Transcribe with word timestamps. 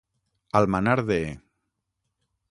Al 0.59 0.67
manar 0.75 0.95
de. 1.09 1.19